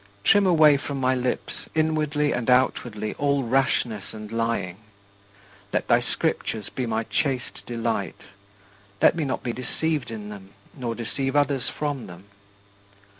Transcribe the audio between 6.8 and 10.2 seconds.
my chaste delight. Let me not be deceived